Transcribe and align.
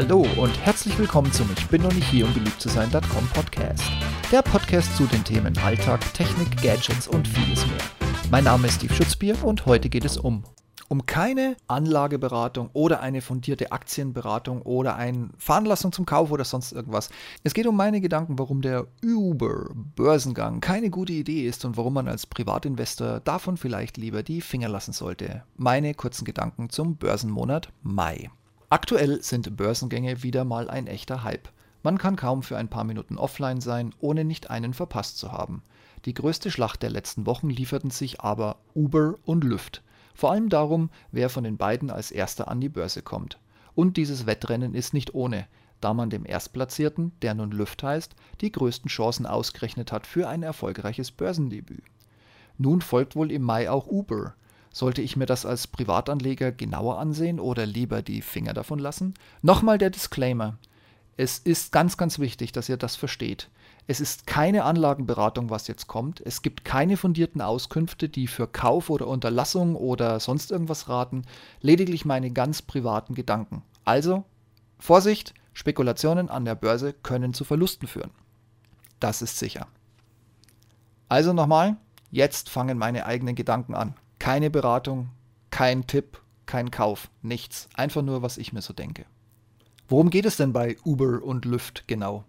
Hallo 0.00 0.24
und 0.36 0.56
herzlich 0.64 0.96
willkommen 0.96 1.32
zum 1.32 1.50
Ich 1.58 1.66
bin 1.66 1.82
noch 1.82 1.92
nicht 1.92 2.08
hier, 2.08 2.24
um 2.24 2.32
beliebt 2.32 2.60
zu 2.60 2.68
sein.com 2.68 3.28
Podcast. 3.34 3.82
Der 4.30 4.42
Podcast 4.42 4.96
zu 4.96 5.06
den 5.06 5.24
Themen 5.24 5.58
Alltag, 5.58 6.00
Technik, 6.14 6.62
Gadgets 6.62 7.08
und 7.08 7.26
vieles 7.26 7.66
mehr. 7.66 7.80
Mein 8.30 8.44
Name 8.44 8.68
ist 8.68 8.74
Steve 8.74 8.94
Schutzbier 8.94 9.34
und 9.42 9.66
heute 9.66 9.88
geht 9.88 10.04
es 10.04 10.16
um 10.16 10.44
um 10.86 11.04
keine 11.04 11.56
Anlageberatung 11.66 12.70
oder 12.74 13.00
eine 13.00 13.22
fundierte 13.22 13.72
Aktienberatung 13.72 14.62
oder 14.62 14.94
eine 14.94 15.30
Veranlassung 15.36 15.90
zum 15.90 16.06
Kauf 16.06 16.30
oder 16.30 16.44
sonst 16.44 16.70
irgendwas. 16.70 17.10
Es 17.42 17.52
geht 17.52 17.66
um 17.66 17.74
meine 17.74 18.00
Gedanken, 18.00 18.38
warum 18.38 18.62
der 18.62 18.86
Uber-Börsengang 19.04 20.60
keine 20.60 20.90
gute 20.90 21.12
Idee 21.12 21.44
ist 21.44 21.64
und 21.64 21.76
warum 21.76 21.94
man 21.94 22.06
als 22.06 22.24
Privatinvestor 22.24 23.18
davon 23.18 23.56
vielleicht 23.56 23.96
lieber 23.96 24.22
die 24.22 24.42
Finger 24.42 24.68
lassen 24.68 24.92
sollte. 24.92 25.42
Meine 25.56 25.92
kurzen 25.94 26.24
Gedanken 26.24 26.70
zum 26.70 26.96
Börsenmonat 26.98 27.72
Mai. 27.82 28.30
Aktuell 28.70 29.22
sind 29.22 29.56
Börsengänge 29.56 30.22
wieder 30.22 30.44
mal 30.44 30.68
ein 30.68 30.86
echter 30.86 31.22
Hype. 31.24 31.48
Man 31.82 31.96
kann 31.96 32.16
kaum 32.16 32.42
für 32.42 32.58
ein 32.58 32.68
paar 32.68 32.84
Minuten 32.84 33.16
offline 33.16 33.62
sein, 33.62 33.94
ohne 33.98 34.24
nicht 34.24 34.50
einen 34.50 34.74
verpasst 34.74 35.16
zu 35.16 35.32
haben. 35.32 35.62
Die 36.04 36.12
größte 36.12 36.50
Schlacht 36.50 36.82
der 36.82 36.90
letzten 36.90 37.24
Wochen 37.24 37.48
lieferten 37.48 37.90
sich 37.90 38.20
aber 38.20 38.56
Uber 38.74 39.14
und 39.24 39.42
Lyft. 39.42 39.82
Vor 40.14 40.32
allem 40.32 40.50
darum, 40.50 40.90
wer 41.12 41.30
von 41.30 41.44
den 41.44 41.56
beiden 41.56 41.90
als 41.90 42.10
erster 42.10 42.48
an 42.48 42.60
die 42.60 42.68
Börse 42.68 43.00
kommt. 43.00 43.38
Und 43.74 43.96
dieses 43.96 44.26
Wettrennen 44.26 44.74
ist 44.74 44.92
nicht 44.92 45.14
ohne, 45.14 45.46
da 45.80 45.94
man 45.94 46.10
dem 46.10 46.26
Erstplatzierten, 46.26 47.12
der 47.22 47.34
nun 47.34 47.52
Lyft 47.52 47.82
heißt, 47.82 48.16
die 48.42 48.52
größten 48.52 48.90
Chancen 48.90 49.24
ausgerechnet 49.24 49.92
hat 49.92 50.06
für 50.06 50.28
ein 50.28 50.42
erfolgreiches 50.42 51.10
Börsendebüt. 51.10 51.84
Nun 52.58 52.82
folgt 52.82 53.16
wohl 53.16 53.32
im 53.32 53.42
Mai 53.42 53.70
auch 53.70 53.86
Uber. 53.86 54.34
Sollte 54.72 55.02
ich 55.02 55.16
mir 55.16 55.26
das 55.26 55.46
als 55.46 55.66
Privatanleger 55.66 56.52
genauer 56.52 56.98
ansehen 56.98 57.40
oder 57.40 57.66
lieber 57.66 58.02
die 58.02 58.22
Finger 58.22 58.54
davon 58.54 58.78
lassen? 58.78 59.14
Nochmal 59.42 59.78
der 59.78 59.90
Disclaimer. 59.90 60.58
Es 61.16 61.38
ist 61.38 61.72
ganz, 61.72 61.96
ganz 61.96 62.18
wichtig, 62.18 62.52
dass 62.52 62.68
ihr 62.68 62.76
das 62.76 62.94
versteht. 62.94 63.50
Es 63.88 64.00
ist 64.00 64.26
keine 64.26 64.64
Anlagenberatung, 64.64 65.50
was 65.50 65.66
jetzt 65.66 65.86
kommt. 65.86 66.20
Es 66.20 66.42
gibt 66.42 66.64
keine 66.64 66.96
fundierten 66.96 67.40
Auskünfte, 67.40 68.08
die 68.08 68.26
für 68.26 68.46
Kauf 68.46 68.90
oder 68.90 69.06
Unterlassung 69.06 69.74
oder 69.74 70.20
sonst 70.20 70.50
irgendwas 70.50 70.88
raten. 70.88 71.24
Lediglich 71.60 72.04
meine 72.04 72.30
ganz 72.30 72.62
privaten 72.62 73.14
Gedanken. 73.14 73.62
Also, 73.84 74.24
Vorsicht, 74.78 75.34
Spekulationen 75.54 76.28
an 76.28 76.44
der 76.44 76.54
Börse 76.54 76.92
können 76.92 77.34
zu 77.34 77.44
Verlusten 77.44 77.88
führen. 77.88 78.10
Das 79.00 79.22
ist 79.22 79.38
sicher. 79.38 79.66
Also 81.08 81.32
nochmal, 81.32 81.78
jetzt 82.10 82.50
fangen 82.50 82.78
meine 82.78 83.06
eigenen 83.06 83.34
Gedanken 83.34 83.74
an. 83.74 83.94
Keine 84.28 84.50
Beratung, 84.50 85.08
kein 85.48 85.86
Tipp, 85.86 86.20
kein 86.44 86.70
Kauf, 86.70 87.08
nichts. 87.22 87.66
Einfach 87.72 88.02
nur, 88.02 88.20
was 88.20 88.36
ich 88.36 88.52
mir 88.52 88.60
so 88.60 88.74
denke. 88.74 89.06
Worum 89.88 90.10
geht 90.10 90.26
es 90.26 90.36
denn 90.36 90.52
bei 90.52 90.76
Uber 90.84 91.22
und 91.22 91.46
Lyft 91.46 91.84
genau? 91.88 92.24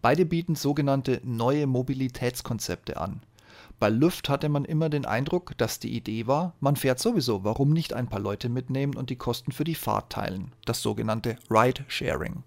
Beide 0.00 0.24
bieten 0.24 0.54
sogenannte 0.54 1.20
neue 1.22 1.66
Mobilitätskonzepte 1.66 2.96
an. 2.96 3.20
Bei 3.78 3.90
Lyft 3.90 4.30
hatte 4.30 4.48
man 4.48 4.64
immer 4.64 4.88
den 4.88 5.04
Eindruck, 5.04 5.52
dass 5.58 5.78
die 5.78 5.94
Idee 5.94 6.26
war, 6.26 6.54
man 6.60 6.76
fährt 6.76 6.98
sowieso, 6.98 7.44
warum 7.44 7.74
nicht 7.74 7.92
ein 7.92 8.08
paar 8.08 8.20
Leute 8.20 8.48
mitnehmen 8.48 8.96
und 8.96 9.10
die 9.10 9.16
Kosten 9.16 9.52
für 9.52 9.64
die 9.64 9.74
Fahrt 9.74 10.10
teilen, 10.10 10.50
das 10.64 10.80
sogenannte 10.80 11.36
Ride-Sharing. 11.50 12.42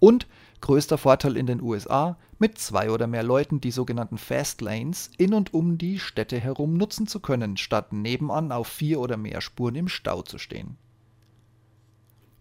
Und 0.00 0.26
größter 0.60 0.98
Vorteil 0.98 1.36
in 1.36 1.46
den 1.46 1.60
USA, 1.60 2.16
mit 2.38 2.58
zwei 2.58 2.90
oder 2.90 3.06
mehr 3.06 3.22
Leuten 3.22 3.60
die 3.60 3.70
sogenannten 3.70 4.18
Fast 4.18 4.60
Lanes 4.60 5.10
in 5.18 5.34
und 5.34 5.54
um 5.54 5.78
die 5.78 5.98
Städte 5.98 6.38
herum 6.38 6.74
nutzen 6.74 7.06
zu 7.06 7.20
können, 7.20 7.56
statt 7.56 7.92
nebenan 7.92 8.52
auf 8.52 8.68
vier 8.68 9.00
oder 9.00 9.16
mehr 9.16 9.40
Spuren 9.40 9.74
im 9.74 9.88
Stau 9.88 10.22
zu 10.22 10.38
stehen. 10.38 10.76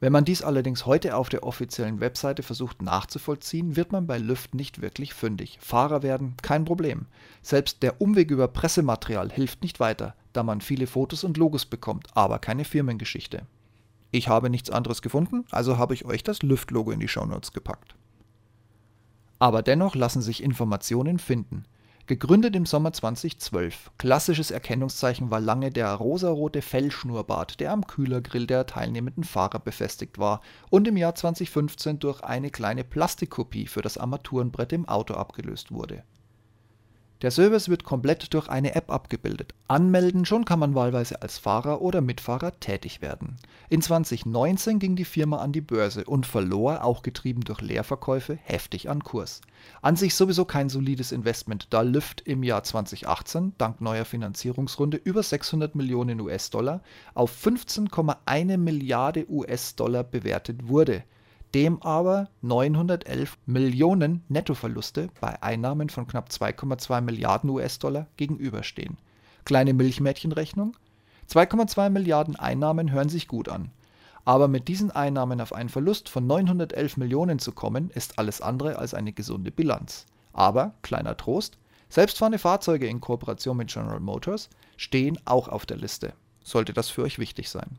Wenn 0.03 0.11
man 0.11 0.25
dies 0.25 0.41
allerdings 0.41 0.85
heute 0.85 1.15
auf 1.15 1.29
der 1.29 1.43
offiziellen 1.43 2.01
Webseite 2.01 2.43
versucht 2.43 2.81
nachzuvollziehen, 2.81 3.77
wird 3.77 3.93
man 3.93 4.05
bei 4.05 4.17
Lyft 4.17 4.53
nicht 4.53 4.81
wirklich 4.81 5.13
fündig. 5.13 5.57
Fahrer 5.61 6.03
werden 6.03 6.35
kein 6.41 6.65
Problem. 6.65 7.05
Selbst 7.41 7.81
der 7.83 8.01
Umweg 8.01 8.29
über 8.29 8.49
Pressematerial 8.49 9.31
hilft 9.31 9.61
nicht 9.61 9.79
weiter, 9.79 10.13
da 10.33 10.43
man 10.43 10.59
viele 10.59 10.87
Fotos 10.87 11.23
und 11.23 11.37
Logos 11.37 11.65
bekommt, 11.65 12.07
aber 12.15 12.39
keine 12.39 12.65
Firmengeschichte. 12.65 13.47
Ich 14.11 14.27
habe 14.27 14.49
nichts 14.49 14.69
anderes 14.69 15.01
gefunden, 15.01 15.45
also 15.51 15.77
habe 15.77 15.93
ich 15.93 16.03
euch 16.03 16.21
das 16.21 16.43
Lyft-Logo 16.43 16.91
in 16.91 16.99
die 16.99 17.07
Shownotes 17.07 17.53
gepackt. 17.53 17.95
Aber 19.43 19.61
dennoch 19.61 19.93
lassen 19.93 20.21
sich 20.21 20.41
Informationen 20.41 21.19
finden. 21.19 21.65
Gegründet 22.07 22.55
im 22.55 22.65
Sommer 22.65 22.93
2012. 22.93 23.91
Klassisches 23.97 24.51
Erkennungszeichen 24.51 25.31
war 25.31 25.41
lange 25.41 25.69
der 25.69 25.93
rosarote 25.95 26.61
Fellschnurrbart, 26.61 27.59
der 27.59 27.73
am 27.73 27.85
Kühlergrill 27.85 28.47
der 28.47 28.65
teilnehmenden 28.67 29.25
Fahrer 29.25 29.59
befestigt 29.59 30.17
war 30.17 30.39
und 30.69 30.87
im 30.87 30.95
Jahr 30.95 31.15
2015 31.15 31.99
durch 31.99 32.21
eine 32.21 32.51
kleine 32.51 32.85
Plastikkopie 32.85 33.67
für 33.67 33.81
das 33.81 33.97
Armaturenbrett 33.97 34.71
im 34.71 34.87
Auto 34.87 35.15
abgelöst 35.15 35.73
wurde 35.73 36.03
der 37.23 37.31
Service 37.31 37.69
wird 37.69 37.85
komplett 37.85 38.33
durch 38.33 38.49
eine 38.49 38.75
App 38.75 38.91
abgebildet. 38.91 39.53
Anmelden, 39.69 40.25
schon 40.25 40.43
kann 40.43 40.59
man 40.59 40.75
wahlweise 40.75 41.21
als 41.21 41.37
Fahrer 41.37 41.81
oder 41.81 42.01
Mitfahrer 42.01 42.59
tätig 42.59 43.01
werden. 43.01 43.37
In 43.69 43.81
2019 43.81 44.77
ging 44.77 44.97
die 44.97 45.05
Firma 45.05 45.37
an 45.37 45.53
die 45.53 45.61
Börse 45.61 46.03
und 46.03 46.25
verlor, 46.25 46.83
auch 46.83 47.01
getrieben 47.01 47.39
durch 47.41 47.61
Leerverkäufe, 47.61 48.37
heftig 48.43 48.89
an 48.89 49.05
Kurs. 49.05 49.39
An 49.81 49.95
sich 49.95 50.15
sowieso 50.15 50.43
kein 50.43 50.67
solides 50.67 51.13
Investment, 51.13 51.67
da 51.69 51.79
Lyft 51.79 52.19
im 52.27 52.43
Jahr 52.43 52.63
2018 52.63 53.53
dank 53.57 53.79
neuer 53.79 54.03
Finanzierungsrunde 54.03 54.97
über 54.97 55.23
600 55.23 55.75
Millionen 55.75 56.19
US-Dollar 56.19 56.81
auf 57.13 57.31
15,1 57.45 58.57
Milliarde 58.57 59.29
US-Dollar 59.29 60.03
bewertet 60.03 60.67
wurde 60.67 61.03
dem 61.53 61.81
aber 61.83 62.29
911 62.41 63.37
Millionen 63.45 64.23
Nettoverluste 64.27 65.09
bei 65.21 65.41
Einnahmen 65.43 65.89
von 65.89 66.07
knapp 66.07 66.29
2,2 66.29 67.01
Milliarden 67.01 67.49
US-Dollar 67.49 68.07
gegenüberstehen. 68.17 68.97
Kleine 69.45 69.73
Milchmädchenrechnung? 69.73 70.75
2,2 71.29 71.89
Milliarden 71.89 72.35
Einnahmen 72.35 72.91
hören 72.91 73.09
sich 73.09 73.27
gut 73.27 73.49
an. 73.49 73.71
Aber 74.25 74.47
mit 74.47 74.67
diesen 74.67 74.89
Einnahmen 74.89 75.41
auf 75.41 75.53
einen 75.53 75.69
Verlust 75.69 76.09
von 76.09 76.25
911 76.25 76.97
Millionen 76.97 77.39
zu 77.39 77.51
kommen, 77.51 77.89
ist 77.91 78.17
alles 78.17 78.41
andere 78.41 78.77
als 78.77 78.93
eine 78.93 79.13
gesunde 79.13 79.51
Bilanz. 79.51 80.05
Aber, 80.31 80.73
kleiner 80.81 81.17
Trost, 81.17 81.57
selbstfahrende 81.89 82.39
Fahrzeuge 82.39 82.87
in 82.87 83.01
Kooperation 83.01 83.57
mit 83.57 83.71
General 83.71 83.99
Motors 83.99 84.49
stehen 84.77 85.19
auch 85.25 85.49
auf 85.49 85.65
der 85.65 85.77
Liste. 85.77 86.13
Sollte 86.43 86.73
das 86.73 86.89
für 86.89 87.03
euch 87.03 87.19
wichtig 87.19 87.49
sein. 87.49 87.77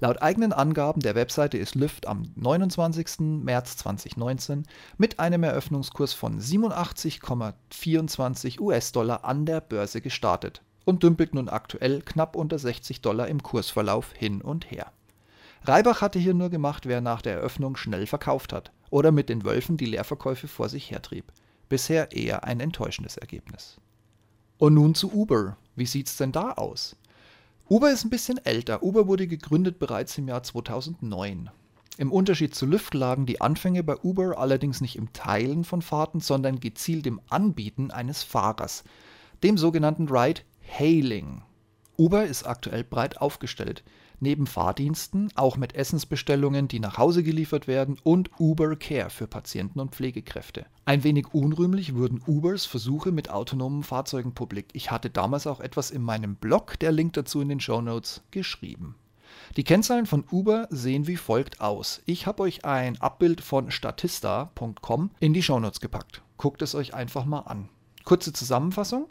Laut 0.00 0.22
eigenen 0.22 0.52
Angaben 0.52 1.00
der 1.00 1.14
Webseite 1.14 1.58
ist 1.58 1.74
Lyft 1.74 2.06
am 2.06 2.32
29. 2.36 3.42
März 3.42 3.76
2019 3.78 4.64
mit 4.98 5.18
einem 5.18 5.42
Eröffnungskurs 5.42 6.12
von 6.12 6.40
87,24 6.40 8.60
US-Dollar 8.60 9.24
an 9.24 9.46
der 9.46 9.60
Börse 9.60 10.00
gestartet 10.00 10.62
und 10.84 11.02
dümpelt 11.02 11.34
nun 11.34 11.48
aktuell 11.48 12.02
knapp 12.02 12.36
unter 12.36 12.58
60 12.58 13.00
Dollar 13.00 13.28
im 13.28 13.42
Kursverlauf 13.42 14.12
hin 14.12 14.42
und 14.42 14.70
her. 14.70 14.92
Reibach 15.64 16.00
hatte 16.00 16.18
hier 16.18 16.34
nur 16.34 16.50
gemacht, 16.50 16.86
wer 16.86 17.00
nach 17.00 17.22
der 17.22 17.34
Eröffnung 17.34 17.76
schnell 17.76 18.06
verkauft 18.06 18.52
hat 18.52 18.72
oder 18.90 19.12
mit 19.12 19.28
den 19.28 19.44
Wölfen 19.44 19.76
die 19.76 19.86
Leerverkäufe 19.86 20.48
vor 20.48 20.68
sich 20.68 20.90
hertrieb. 20.90 21.32
Bisher 21.68 22.12
eher 22.12 22.44
ein 22.44 22.60
enttäuschendes 22.60 23.16
Ergebnis. 23.16 23.76
Und 24.58 24.74
nun 24.74 24.94
zu 24.94 25.12
Uber. 25.12 25.56
Wie 25.74 25.86
sieht's 25.86 26.16
denn 26.16 26.32
da 26.32 26.52
aus? 26.52 26.96
Uber 27.68 27.90
ist 27.90 28.04
ein 28.04 28.10
bisschen 28.10 28.38
älter. 28.44 28.82
Uber 28.82 29.06
wurde 29.06 29.26
gegründet 29.26 29.78
bereits 29.78 30.18
im 30.18 30.28
Jahr 30.28 30.42
2009. 30.42 31.50
Im 31.98 32.12
Unterschied 32.12 32.54
zu 32.54 32.66
Lyft 32.66 32.94
lagen 32.94 33.26
die 33.26 33.40
Anfänge 33.40 33.82
bei 33.82 33.96
Uber 33.96 34.38
allerdings 34.38 34.80
nicht 34.80 34.96
im 34.96 35.12
Teilen 35.12 35.64
von 35.64 35.82
Fahrten, 35.82 36.20
sondern 36.20 36.60
gezielt 36.60 37.06
im 37.06 37.20
Anbieten 37.28 37.90
eines 37.90 38.22
Fahrers, 38.22 38.84
dem 39.42 39.58
sogenannten 39.58 40.08
Ride 40.08 40.42
Hailing. 40.78 41.42
Uber 41.98 42.24
ist 42.24 42.44
aktuell 42.44 42.84
breit 42.84 43.20
aufgestellt 43.20 43.84
neben 44.22 44.46
Fahrdiensten 44.46 45.28
auch 45.34 45.56
mit 45.56 45.74
Essensbestellungen, 45.74 46.68
die 46.68 46.80
nach 46.80 46.96
Hause 46.96 47.22
geliefert 47.22 47.66
werden 47.66 47.98
und 48.02 48.30
Uber 48.38 48.76
Care 48.76 49.10
für 49.10 49.26
Patienten 49.26 49.80
und 49.80 49.94
Pflegekräfte. 49.94 50.64
Ein 50.86 51.04
wenig 51.04 51.34
unrühmlich 51.34 51.94
wurden 51.94 52.22
Ubers 52.26 52.64
Versuche 52.64 53.12
mit 53.12 53.28
autonomen 53.30 53.82
Fahrzeugen 53.82 54.32
publik. 54.32 54.68
Ich 54.72 54.90
hatte 54.90 55.10
damals 55.10 55.46
auch 55.46 55.60
etwas 55.60 55.90
in 55.90 56.02
meinem 56.02 56.36
Blog, 56.36 56.78
der 56.78 56.92
Link 56.92 57.12
dazu 57.12 57.40
in 57.40 57.48
den 57.48 57.60
Show 57.60 57.82
Notes, 57.82 58.22
geschrieben. 58.30 58.94
Die 59.56 59.64
Kennzahlen 59.64 60.06
von 60.06 60.24
Uber 60.30 60.66
sehen 60.70 61.06
wie 61.06 61.16
folgt 61.16 61.60
aus. 61.60 62.00
Ich 62.06 62.26
habe 62.26 62.42
euch 62.42 62.64
ein 62.64 63.00
Abbild 63.00 63.40
von 63.40 63.70
statista.com 63.70 65.10
in 65.20 65.34
die 65.34 65.42
Shownotes 65.42 65.80
gepackt. 65.80 66.22
Guckt 66.36 66.62
es 66.62 66.74
euch 66.74 66.94
einfach 66.94 67.24
mal 67.24 67.40
an. 67.40 67.68
Kurze 68.04 68.32
Zusammenfassung. 68.32 69.08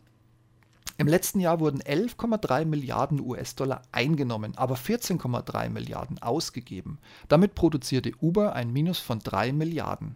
Im 1.02 1.08
letzten 1.08 1.40
Jahr 1.40 1.60
wurden 1.60 1.82
11,3 1.82 2.64
Milliarden 2.64 3.20
US-Dollar 3.20 3.82
eingenommen, 3.92 4.56
aber 4.56 4.76
14,3 4.76 5.70
Milliarden 5.70 6.22
ausgegeben. 6.22 7.00
Damit 7.28 7.56
produzierte 7.56 8.12
Uber 8.22 8.54
ein 8.54 8.72
Minus 8.72 9.00
von 9.00 9.18
3 9.18 9.52
Milliarden. 9.52 10.16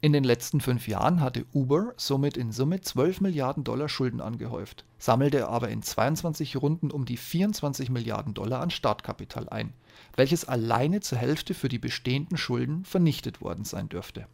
In 0.00 0.12
den 0.12 0.22
letzten 0.22 0.60
fünf 0.60 0.86
Jahren 0.86 1.20
hatte 1.20 1.46
Uber 1.52 1.94
somit 1.96 2.36
in 2.36 2.52
Summe 2.52 2.80
12 2.80 3.22
Milliarden 3.22 3.64
Dollar 3.64 3.88
Schulden 3.88 4.20
angehäuft, 4.20 4.84
sammelte 5.00 5.48
aber 5.48 5.70
in 5.70 5.82
22 5.82 6.62
Runden 6.62 6.92
um 6.92 7.06
die 7.06 7.16
24 7.16 7.90
Milliarden 7.90 8.34
Dollar 8.34 8.60
an 8.60 8.70
Startkapital 8.70 9.48
ein, 9.48 9.72
welches 10.14 10.44
alleine 10.44 11.00
zur 11.00 11.18
Hälfte 11.18 11.54
für 11.54 11.68
die 11.68 11.80
bestehenden 11.80 12.36
Schulden 12.36 12.84
vernichtet 12.84 13.40
worden 13.40 13.64
sein 13.64 13.88
dürfte. 13.88 14.28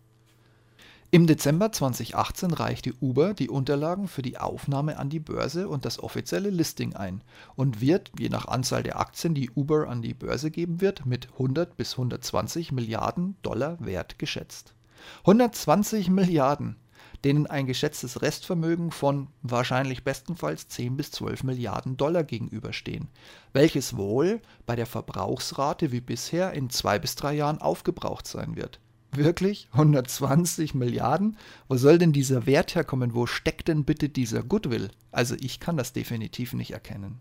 Im 1.12 1.26
Dezember 1.26 1.72
2018 1.72 2.52
reichte 2.52 2.94
Uber 3.00 3.34
die 3.34 3.50
Unterlagen 3.50 4.06
für 4.06 4.22
die 4.22 4.38
Aufnahme 4.38 4.96
an 4.96 5.10
die 5.10 5.18
Börse 5.18 5.68
und 5.68 5.84
das 5.84 6.00
offizielle 6.00 6.50
Listing 6.50 6.94
ein 6.94 7.24
und 7.56 7.80
wird, 7.80 8.12
je 8.16 8.28
nach 8.28 8.46
Anzahl 8.46 8.84
der 8.84 9.00
Aktien, 9.00 9.34
die 9.34 9.50
Uber 9.50 9.88
an 9.88 10.02
die 10.02 10.14
Börse 10.14 10.52
geben 10.52 10.80
wird, 10.80 11.06
mit 11.06 11.26
100 11.32 11.76
bis 11.76 11.94
120 11.94 12.70
Milliarden 12.70 13.34
Dollar 13.42 13.84
Wert 13.84 14.20
geschätzt. 14.20 14.74
120 15.22 16.10
Milliarden, 16.10 16.76
denen 17.24 17.48
ein 17.48 17.66
geschätztes 17.66 18.22
Restvermögen 18.22 18.92
von 18.92 19.26
wahrscheinlich 19.42 20.04
bestenfalls 20.04 20.68
10 20.68 20.96
bis 20.96 21.10
12 21.10 21.42
Milliarden 21.42 21.96
Dollar 21.96 22.22
gegenüberstehen, 22.22 23.08
welches 23.52 23.96
wohl 23.96 24.40
bei 24.64 24.76
der 24.76 24.86
Verbrauchsrate 24.86 25.90
wie 25.90 26.00
bisher 26.00 26.52
in 26.52 26.70
zwei 26.70 27.00
bis 27.00 27.16
drei 27.16 27.34
Jahren 27.34 27.60
aufgebraucht 27.60 28.28
sein 28.28 28.54
wird. 28.54 28.78
Wirklich? 29.12 29.68
120 29.72 30.74
Milliarden? 30.74 31.36
Wo 31.68 31.76
soll 31.76 31.98
denn 31.98 32.12
dieser 32.12 32.46
Wert 32.46 32.74
herkommen? 32.74 33.14
Wo 33.14 33.26
steckt 33.26 33.68
denn 33.68 33.84
bitte 33.84 34.08
dieser 34.08 34.42
Goodwill? 34.42 34.90
Also 35.10 35.34
ich 35.40 35.58
kann 35.58 35.76
das 35.76 35.92
definitiv 35.92 36.52
nicht 36.52 36.70
erkennen. 36.70 37.20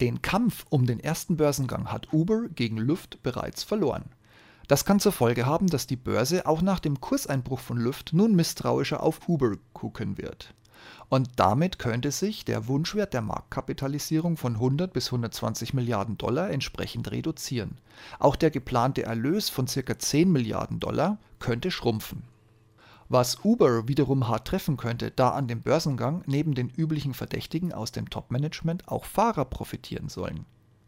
Den 0.00 0.20
Kampf 0.20 0.66
um 0.68 0.84
den 0.84 0.98
ersten 0.98 1.36
Börsengang 1.36 1.92
hat 1.92 2.12
Uber 2.12 2.48
gegen 2.48 2.76
Luft 2.76 3.22
bereits 3.22 3.62
verloren. 3.62 4.06
Das 4.66 4.84
kann 4.84 5.00
zur 5.00 5.12
Folge 5.12 5.46
haben, 5.46 5.68
dass 5.68 5.86
die 5.86 5.96
Börse 5.96 6.46
auch 6.46 6.62
nach 6.62 6.80
dem 6.80 7.00
Kurseinbruch 7.00 7.60
von 7.60 7.76
Lyft 7.76 8.12
nun 8.12 8.34
misstrauischer 8.34 9.02
auf 9.02 9.28
Uber 9.28 9.56
gucken 9.72 10.18
wird. 10.18 10.54
Und 11.08 11.30
damit 11.36 11.78
könnte 11.78 12.10
sich 12.10 12.44
der 12.44 12.68
Wunschwert 12.68 13.12
der 13.14 13.20
Marktkapitalisierung 13.20 14.36
von 14.36 14.54
100 14.54 14.92
bis 14.92 15.08
120 15.08 15.74
Milliarden 15.74 16.16
Dollar 16.16 16.50
entsprechend 16.50 17.10
reduzieren. 17.10 17.78
Auch 18.18 18.36
der 18.36 18.50
geplante 18.50 19.02
Erlös 19.02 19.48
von 19.50 19.66
ca. 19.66 19.98
10 19.98 20.32
Milliarden 20.32 20.80
Dollar 20.80 21.18
könnte 21.38 21.70
schrumpfen. 21.70 22.22
Was 23.08 23.44
Uber 23.44 23.88
wiederum 23.88 24.26
hart 24.28 24.48
treffen 24.48 24.78
könnte, 24.78 25.10
da 25.10 25.30
an 25.30 25.46
dem 25.46 25.60
Börsengang 25.60 26.22
neben 26.26 26.54
den 26.54 26.70
üblichen 26.70 27.12
Verdächtigen 27.12 27.74
aus 27.74 27.92
dem 27.92 28.08
Topmanagement 28.08 28.88
auch 28.88 29.04
Fahrer 29.04 29.44
profitieren 29.44 30.08
sollen. 30.08 30.46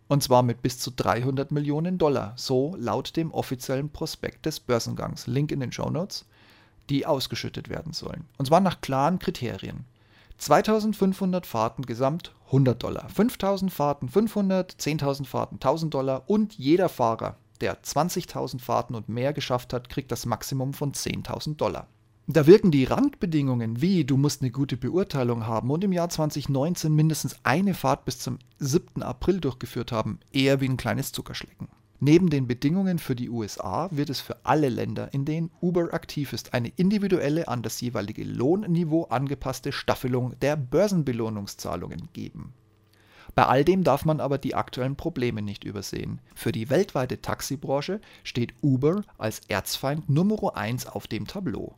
Und 0.08 0.23
zwar 0.23 0.43
mit 0.43 0.62
bis 0.62 0.79
zu 0.79 0.91
300 0.91 1.50
Millionen 1.50 1.99
Dollar, 1.99 2.32
so 2.37 2.76
laut 2.79 3.17
dem 3.17 3.31
offiziellen 3.31 3.91
Prospekt 3.91 4.46
des 4.46 4.61
Börsengangs, 4.61 5.26
Link 5.26 5.52
in 5.52 5.61
den 5.61 5.73
Show 5.73 5.91
Notes, 5.91 6.26
die 6.90 7.06
ausgeschüttet 7.06 7.69
werden 7.69 7.92
sollen. 7.92 8.25
Und 8.38 8.46
zwar 8.46 8.60
nach 8.60 8.81
klaren 8.81 9.19
Kriterien. 9.19 9.84
2500 10.38 11.46
Fahrten 11.46 11.86
gesamt 11.86 12.34
100 12.46 12.82
Dollar, 12.82 13.08
5000 13.08 13.72
Fahrten 13.72 14.08
500, 14.08 14.72
10.000 14.72 15.26
Fahrten 15.26 15.56
1000 15.56 15.94
Dollar 15.94 16.25
und 16.26 16.54
jeder 16.54 16.88
Fahrer, 16.88 17.36
der 17.60 17.82
20.000 17.82 18.60
Fahrten 18.60 18.94
und 18.94 19.08
mehr 19.08 19.32
geschafft 19.32 19.72
hat, 19.72 19.88
kriegt 19.88 20.12
das 20.12 20.26
Maximum 20.26 20.75
von 20.75 20.92
10.000 20.92 21.56
Dollar. 21.56 21.86
Da 22.26 22.46
wirken 22.46 22.70
die 22.70 22.84
Randbedingungen 22.84 23.82
wie 23.82 24.04
du 24.04 24.16
musst 24.16 24.40
eine 24.40 24.50
gute 24.50 24.78
Beurteilung 24.78 25.46
haben 25.46 25.70
und 25.70 25.84
im 25.84 25.92
Jahr 25.92 26.08
2019 26.08 26.94
mindestens 26.94 27.36
eine 27.42 27.75
Fahrt 27.75 28.06
bis 28.06 28.19
zum 28.19 28.38
7. 28.58 29.02
April 29.02 29.40
durchgeführt 29.40 29.92
haben, 29.92 30.20
eher 30.32 30.60
wie 30.60 30.69
ein 30.69 30.78
kleines 30.78 31.12
Zuckerschlecken. 31.12 31.69
Neben 32.06 32.29
den 32.29 32.47
Bedingungen 32.47 32.99
für 32.99 33.17
die 33.17 33.31
USA 33.31 33.89
wird 33.91 34.11
es 34.11 34.21
für 34.21 34.37
alle 34.45 34.69
Länder, 34.69 35.15
in 35.15 35.25
denen 35.25 35.51
Uber 35.62 35.95
aktiv 35.95 36.35
ist, 36.35 36.53
eine 36.53 36.69
individuelle 36.69 37.49
an 37.49 37.62
das 37.62 37.81
jeweilige 37.81 38.25
Lohnniveau 38.25 39.05
angepasste 39.05 39.73
Staffelung 39.73 40.39
der 40.41 40.59
Börsenbelohnungszahlungen 40.59 42.11
geben. 42.12 42.53
Bei 43.35 43.47
all 43.47 43.65
dem 43.65 43.85
darf 43.85 44.05
man 44.05 44.21
aber 44.21 44.37
die 44.37 44.55
aktuellen 44.55 44.97
Probleme 44.97 45.41
nicht 45.41 45.65
übersehen. 45.65 46.21
Für 46.35 46.53
die 46.53 46.69
weltweite 46.69 47.23
Taxibranche 47.23 48.03
steht 48.23 48.53
Uber 48.61 49.01
als 49.17 49.41
Erzfeind 49.49 50.11
Nummer 50.11 50.59
1 50.59 50.85
auf 50.85 51.06
dem 51.06 51.27
Tableau. 51.27 51.75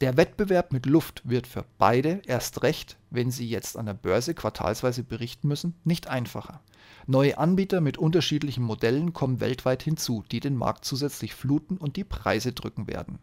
Der 0.00 0.16
Wettbewerb 0.16 0.72
mit 0.72 0.86
Luft 0.86 1.22
wird 1.24 1.46
für 1.46 1.64
beide 1.78 2.22
erst 2.26 2.62
recht, 2.62 2.96
wenn 3.10 3.30
sie 3.30 3.48
jetzt 3.48 3.76
an 3.76 3.86
der 3.86 3.94
Börse 3.94 4.34
quartalsweise 4.34 5.04
berichten 5.04 5.48
müssen, 5.48 5.74
nicht 5.84 6.08
einfacher. 6.08 6.60
Neue 7.06 7.38
Anbieter 7.38 7.80
mit 7.80 7.98
unterschiedlichen 7.98 8.64
Modellen 8.64 9.12
kommen 9.12 9.40
weltweit 9.40 9.82
hinzu, 9.82 10.24
die 10.30 10.40
den 10.40 10.56
Markt 10.56 10.84
zusätzlich 10.84 11.34
fluten 11.34 11.76
und 11.76 11.96
die 11.96 12.04
Preise 12.04 12.52
drücken 12.52 12.86
werden. 12.86 13.18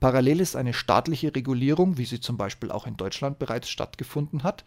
Parallel 0.00 0.40
ist 0.40 0.56
eine 0.56 0.72
staatliche 0.72 1.34
Regulierung, 1.34 1.98
wie 1.98 2.04
sie 2.04 2.20
zum 2.20 2.36
Beispiel 2.36 2.70
auch 2.70 2.86
in 2.86 2.96
Deutschland 2.96 3.38
bereits 3.38 3.68
stattgefunden 3.68 4.42
hat, 4.42 4.64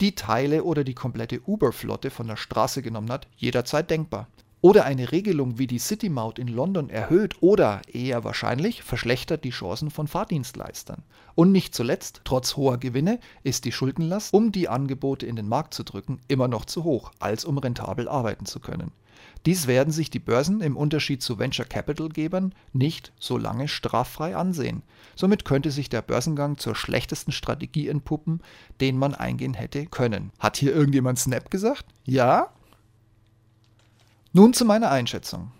die 0.00 0.14
Teile 0.14 0.64
oder 0.64 0.84
die 0.84 0.94
komplette 0.94 1.40
Uber-Flotte 1.46 2.10
von 2.10 2.28
der 2.28 2.36
Straße 2.36 2.82
genommen 2.82 3.10
hat, 3.10 3.26
jederzeit 3.36 3.90
denkbar 3.90 4.28
oder 4.60 4.84
eine 4.84 5.12
Regelung 5.12 5.58
wie 5.58 5.66
die 5.66 5.78
City 5.78 6.08
Maut 6.08 6.38
in 6.38 6.48
London 6.48 6.90
erhöht 6.90 7.36
oder 7.40 7.82
eher 7.92 8.24
wahrscheinlich 8.24 8.82
verschlechtert 8.82 9.44
die 9.44 9.50
Chancen 9.50 9.90
von 9.90 10.08
Fahrdienstleistern. 10.08 11.02
Und 11.34 11.52
nicht 11.52 11.74
zuletzt, 11.74 12.22
trotz 12.24 12.56
hoher 12.56 12.78
Gewinne 12.78 13.20
ist 13.44 13.64
die 13.64 13.72
Schuldenlast, 13.72 14.34
um 14.34 14.50
die 14.50 14.68
Angebote 14.68 15.26
in 15.26 15.36
den 15.36 15.48
Markt 15.48 15.74
zu 15.74 15.84
drücken, 15.84 16.20
immer 16.26 16.48
noch 16.48 16.64
zu 16.64 16.84
hoch, 16.84 17.12
als 17.20 17.44
um 17.44 17.58
rentabel 17.58 18.08
arbeiten 18.08 18.46
zu 18.46 18.58
können. 18.58 18.90
Dies 19.46 19.66
werden 19.66 19.92
sich 19.92 20.10
die 20.10 20.18
Börsen 20.18 20.60
im 20.60 20.76
Unterschied 20.76 21.22
zu 21.22 21.38
Venture 21.38 21.64
Capital 21.64 22.08
Gebern 22.08 22.54
nicht 22.72 23.12
so 23.18 23.38
lange 23.38 23.68
straffrei 23.68 24.36
ansehen. 24.36 24.82
Somit 25.14 25.44
könnte 25.44 25.70
sich 25.70 25.88
der 25.88 26.02
Börsengang 26.02 26.58
zur 26.58 26.74
schlechtesten 26.74 27.32
Strategie 27.32 27.88
entpuppen, 27.88 28.42
den 28.80 28.98
man 28.98 29.14
eingehen 29.14 29.54
hätte 29.54 29.86
können. 29.86 30.32
Hat 30.38 30.56
hier 30.56 30.74
irgendjemand 30.74 31.18
Snap 31.18 31.50
gesagt? 31.50 31.86
Ja? 32.04 32.48
Nun 34.34 34.52
zu 34.52 34.66
meiner 34.66 34.90
Einschätzung. 34.90 35.52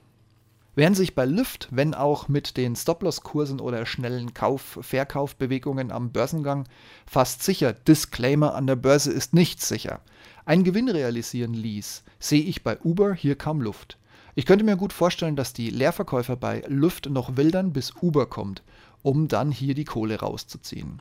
Während 0.75 0.94
sich 0.94 1.15
bei 1.15 1.25
Lyft, 1.25 1.69
wenn 1.70 1.94
auch 1.94 2.29
mit 2.29 2.59
den 2.59 2.76
Stop-Loss-Kursen 2.76 3.61
oder 3.61 3.87
schnellen 3.87 4.35
Kauf-Verkaufbewegungen 4.35 5.91
am 5.91 6.12
Börsengang, 6.12 6.69
fast 7.06 7.43
sicher 7.43 7.73
Disclaimer 7.73 8.55
an 8.55 8.67
der 8.67 8.76
Börse 8.76 9.11
ist 9.11 9.32
nicht 9.32 9.62
sicher, 9.62 10.03
einen 10.44 10.65
Gewinn 10.65 10.91
realisieren 10.91 11.55
ließ, 11.55 12.05
sehe 12.20 12.43
ich 12.43 12.62
bei 12.62 12.79
Uber 12.81 13.15
hier 13.15 13.37
kaum 13.37 13.62
Luft. 13.62 13.97
Ich 14.35 14.44
könnte 14.44 14.67
mir 14.67 14.76
gut 14.76 14.93
vorstellen, 14.93 15.35
dass 15.35 15.55
die 15.55 15.71
Leerverkäufer 15.71 16.37
bei 16.37 16.62
Lyft 16.69 17.09
noch 17.09 17.38
wildern, 17.38 17.73
bis 17.73 17.94
Uber 18.03 18.26
kommt, 18.26 18.62
um 19.00 19.29
dann 19.29 19.50
hier 19.50 19.75
die 19.75 19.87
Kohle 19.87 20.21
rauszuziehen. 20.21 21.00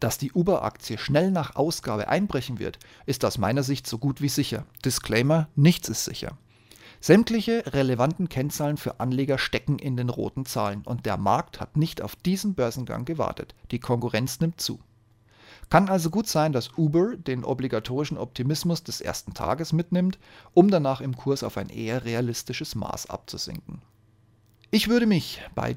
Dass 0.00 0.18
die 0.18 0.32
Uber-Aktie 0.32 0.98
schnell 0.98 1.30
nach 1.30 1.56
Ausgabe 1.56 2.08
einbrechen 2.08 2.58
wird, 2.58 2.78
ist 3.06 3.24
aus 3.24 3.38
meiner 3.38 3.62
Sicht 3.62 3.86
so 3.86 3.98
gut 3.98 4.20
wie 4.20 4.28
sicher. 4.28 4.64
Disclaimer, 4.84 5.48
nichts 5.56 5.88
ist 5.88 6.04
sicher. 6.04 6.38
Sämtliche 7.00 7.64
relevanten 7.66 8.28
Kennzahlen 8.28 8.76
für 8.76 8.98
Anleger 8.98 9.38
stecken 9.38 9.78
in 9.78 9.96
den 9.96 10.08
roten 10.08 10.46
Zahlen 10.46 10.82
und 10.82 11.06
der 11.06 11.16
Markt 11.16 11.60
hat 11.60 11.76
nicht 11.76 12.02
auf 12.02 12.16
diesen 12.16 12.54
Börsengang 12.54 13.04
gewartet. 13.04 13.54
Die 13.70 13.78
Konkurrenz 13.78 14.40
nimmt 14.40 14.60
zu. 14.60 14.80
Kann 15.70 15.88
also 15.88 16.10
gut 16.10 16.26
sein, 16.26 16.52
dass 16.52 16.76
Uber 16.76 17.16
den 17.16 17.44
obligatorischen 17.44 18.18
Optimismus 18.18 18.82
des 18.82 19.00
ersten 19.00 19.34
Tages 19.34 19.72
mitnimmt, 19.72 20.18
um 20.54 20.70
danach 20.70 21.00
im 21.00 21.16
Kurs 21.16 21.42
auf 21.42 21.56
ein 21.56 21.68
eher 21.68 22.04
realistisches 22.04 22.74
Maß 22.74 23.10
abzusinken. 23.10 23.82
Ich 24.70 24.88
würde 24.88 25.06
mich 25.06 25.42
bei 25.54 25.76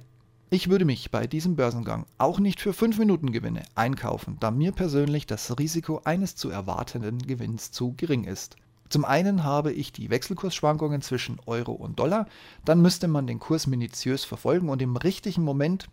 ich 0.53 0.70
würde 0.70 0.84
mich 0.84 1.12
bei 1.12 1.27
diesem 1.27 1.55
Börsengang 1.55 2.05
auch 2.17 2.38
nicht 2.38 2.60
für 2.60 2.74
5 2.74 3.00
Minuten 3.00 3.31
Gewinne 3.31 3.63
einkaufen, 3.74 4.36
da 4.41 4.51
mir 4.51 4.74
persönlich 4.74 5.25
das 5.25 5.58
Risiko 5.58 6.01
eines 6.03 6.36
zu 6.36 6.50
erwartenden 6.50 7.20
Gewinns 7.20 7.72
zu 7.72 7.93
gering 7.93 8.25
ist. 8.25 8.58
Zum 8.89 9.05
einen 9.05 9.46
habe 9.46 9.72
ich 9.72 9.93
die 9.93 10.10
Wechselkursschwankungen 10.10 11.01
zwischen 11.01 11.39
Euro 11.46 11.72
und 11.72 12.00
Dollar, 12.00 12.27
dann 12.65 12.81
müsste 12.81 13.08
man 13.08 13.27
den 13.27 13.39
Kurs 13.39 13.65
minutiös 13.65 14.25
verfolgen 14.25 14.67
und 14.67 14.81
im 14.81 14.98
richtigen 14.98 15.43
Moment, 15.43 15.88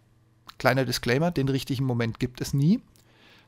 kleiner 0.58 0.84
Disclaimer, 0.84 1.30
den 1.30 1.48
richtigen 1.48 1.84
Moment 1.84 2.18
gibt 2.18 2.40
es 2.40 2.52
nie, 2.52 2.80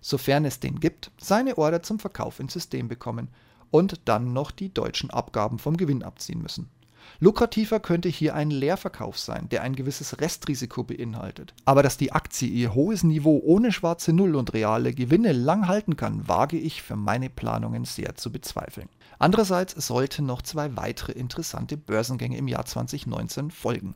sofern 0.00 0.44
es 0.44 0.60
den 0.60 0.78
gibt, 0.78 1.10
seine 1.18 1.58
Order 1.58 1.82
zum 1.82 1.98
Verkauf 1.98 2.38
ins 2.38 2.52
System 2.52 2.86
bekommen 2.86 3.30
und 3.72 4.00
dann 4.04 4.32
noch 4.32 4.52
die 4.52 4.72
deutschen 4.72 5.10
Abgaben 5.10 5.58
vom 5.58 5.76
Gewinn 5.76 6.04
abziehen 6.04 6.40
müssen. 6.40 6.70
Lukrativer 7.18 7.80
könnte 7.80 8.08
hier 8.08 8.34
ein 8.34 8.50
Leerverkauf 8.50 9.18
sein, 9.18 9.48
der 9.48 9.62
ein 9.62 9.76
gewisses 9.76 10.20
Restrisiko 10.20 10.84
beinhaltet. 10.84 11.54
Aber 11.64 11.82
dass 11.82 11.96
die 11.96 12.12
Aktie 12.12 12.48
ihr 12.48 12.74
hohes 12.74 13.02
Niveau 13.02 13.40
ohne 13.44 13.72
schwarze 13.72 14.12
Null 14.12 14.34
und 14.34 14.52
reale 14.52 14.94
Gewinne 14.94 15.32
lang 15.32 15.68
halten 15.68 15.96
kann, 15.96 16.28
wage 16.28 16.58
ich 16.58 16.82
für 16.82 16.96
meine 16.96 17.30
Planungen 17.30 17.84
sehr 17.84 18.16
zu 18.16 18.32
bezweifeln. 18.32 18.88
Andererseits 19.18 19.74
sollten 19.86 20.26
noch 20.26 20.42
zwei 20.42 20.76
weitere 20.76 21.12
interessante 21.12 21.76
Börsengänge 21.76 22.38
im 22.38 22.48
Jahr 22.48 22.64
2019 22.64 23.50
folgen. 23.50 23.94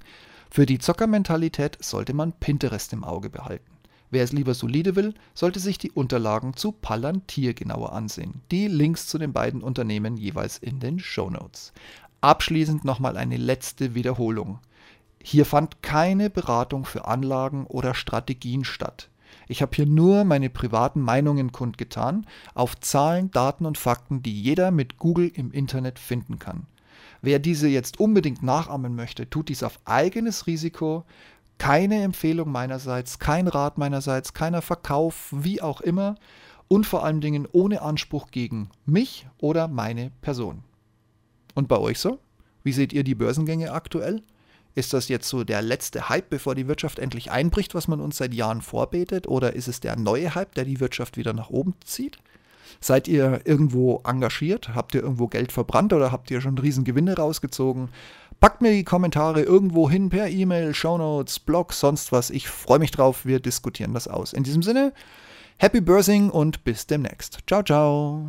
Für 0.51 0.67
die 0.67 0.79
Zockermentalität 0.79 1.79
sollte 1.81 2.15
man 2.15 2.33
Pinterest 2.33 2.93
im 2.93 3.05
Auge 3.05 3.31
behalten. 3.31 3.75
Wer 4.15 4.23
es 4.23 4.33
lieber 4.33 4.55
solide 4.55 4.95
will, 4.95 5.13
sollte 5.35 5.59
sich 5.59 5.77
die 5.77 5.91
Unterlagen 5.91 6.55
zu 6.55 6.71
Palantir 6.71 7.53
genauer 7.53 7.93
ansehen. 7.93 8.43
Die 8.53 8.69
Links 8.69 9.09
zu 9.09 9.19
den 9.19 9.33
beiden 9.33 9.61
Unternehmen 9.61 10.17
jeweils 10.17 10.59
in 10.59 10.79
den 10.79 11.01
Show 11.01 11.31
Notes. 11.31 11.73
Abschließend 12.25 12.87
nochmal 12.87 13.19
eine 13.19 13.37
letzte 13.37 13.95
Wiederholung. 13.95 14.59
Hier 15.23 15.45
fand 15.45 15.83
keine 15.83 16.31
Beratung 16.31 16.87
für 16.87 17.05
Anlagen 17.05 17.67
oder 17.67 17.93
Strategien 17.93 18.65
statt. 18.65 19.11
Ich 19.47 19.61
habe 19.61 19.77
hier 19.77 19.85
nur 19.85 20.25
meine 20.25 20.49
privaten 20.49 21.03
Meinungen 21.03 21.53
kundgetan, 21.53 22.27
auf 22.55 22.81
Zahlen, 22.81 23.31
Daten 23.31 23.67
und 23.67 23.77
Fakten, 23.77 24.23
die 24.23 24.41
jeder 24.41 24.71
mit 24.71 24.97
Google 24.97 25.31
im 25.35 25.53
Internet 25.53 25.99
finden 25.99 26.39
kann. 26.39 26.65
Wer 27.21 27.41
diese 27.41 27.69
jetzt 27.69 28.01
unbedingt 28.01 28.43
nachahmen 28.43 28.97
möchte, 28.97 29.29
tut 29.29 29.51
dies 29.51 29.63
auf 29.63 29.79
eigenes 29.85 30.47
Risiko. 30.47 31.05
Keine 31.59 32.03
Empfehlung 32.03 32.51
meinerseits, 32.51 33.19
kein 33.19 33.49
Rat 33.49 33.77
meinerseits, 33.77 34.33
keiner 34.33 34.63
Verkauf, 34.63 35.29
wie 35.31 35.61
auch 35.61 35.83
immer. 35.83 36.15
Und 36.69 36.87
vor 36.87 37.05
allen 37.05 37.21
Dingen 37.21 37.47
ohne 37.53 37.83
Anspruch 37.83 38.31
gegen 38.31 38.71
mich 38.87 39.27
oder 39.37 39.69
meine 39.69 40.11
Person. 40.23 40.65
Und 41.55 41.69
bei 41.69 41.79
euch 41.79 41.99
so? 41.99 42.19
Wie 42.63 42.73
seht 42.73 42.93
ihr 42.93 43.05
die 43.05 43.15
Börsengänge 43.15 43.73
aktuell? 43.73 44.23
Ist 44.75 44.93
das 44.93 45.09
jetzt 45.09 45.29
so 45.29 45.45
der 45.45 45.63
letzte 45.63 46.09
Hype, 46.09 46.31
bevor 46.31 46.55
die 46.55 46.67
Wirtschaft 46.67 46.99
endlich 46.99 47.31
einbricht, 47.31 47.75
was 47.75 47.87
man 47.87 48.01
uns 48.01 48.17
seit 48.17 48.35
Jahren 48.35 48.61
vorbetet? 48.61 49.29
Oder 49.29 49.53
ist 49.53 49.69
es 49.69 49.81
der 49.81 49.97
neue 49.97 50.35
Hype, 50.35 50.55
der 50.55 50.65
die 50.65 50.81
Wirtschaft 50.81 51.17
wieder 51.17 51.33
nach 51.33 51.51
oben 51.51 51.75
zieht? 51.85 52.19
Seid 52.81 53.07
ihr 53.07 53.43
irgendwo 53.45 54.03
engagiert? 54.05 54.75
Habt 54.75 54.95
ihr 54.95 55.03
irgendwo 55.03 55.29
Geld 55.29 55.53
verbrannt 55.53 55.93
oder 55.93 56.11
habt 56.11 56.31
ihr 56.31 56.41
schon 56.41 56.59
Riesengewinne 56.59 57.17
rausgezogen? 57.17 57.89
Packt 58.41 58.63
mir 58.63 58.73
die 58.73 58.85
Kommentare 58.85 59.43
irgendwo 59.43 59.89
hin 59.89 60.09
per 60.09 60.29
E-Mail, 60.29 60.75
Shownotes, 60.75 61.39
Blog, 61.39 61.73
sonst 61.73 62.11
was. 62.11 62.31
Ich 62.31 62.49
freue 62.49 62.81
mich 62.81 62.91
drauf. 62.91 63.25
Wir 63.25 63.39
diskutieren 63.39 63.95
das 63.95 64.09
aus. 64.09 64.33
In 64.33 64.43
diesem 64.43 64.63
Sinne, 64.63 64.93
Happy 65.59 65.81
Bursing 65.81 66.31
und 66.31 66.65
bis 66.65 66.87
demnächst. 66.87 67.39
Ciao, 67.47 67.63
ciao. 67.63 68.27